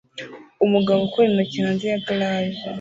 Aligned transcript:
Umugabo 0.65 0.99
ukora 1.07 1.25
intoki 1.29 1.57
hanze 1.65 1.85
ya 1.91 1.99
garage 2.05 2.61